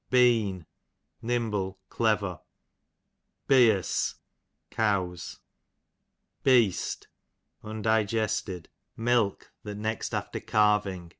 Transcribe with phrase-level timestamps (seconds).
[0.09, 0.65] Been,
[1.21, 2.39] nimble, clever.
[3.47, 4.15] Beeos,
[4.71, 5.41] cows.
[6.43, 7.07] Beest,
[7.63, 8.67] undigested
[8.97, 11.09] milk, that next after calving.